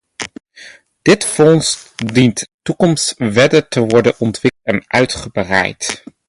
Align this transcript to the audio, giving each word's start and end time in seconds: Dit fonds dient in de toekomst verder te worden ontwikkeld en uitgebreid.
Dit 1.05 1.23
fonds 1.25 1.91
dient 1.95 2.39
in 2.41 2.47
de 2.53 2.59
toekomst 2.61 3.13
verder 3.17 3.67
te 3.67 3.79
worden 3.79 4.13
ontwikkeld 4.19 4.65
en 4.65 4.83
uitgebreid. 4.87 6.03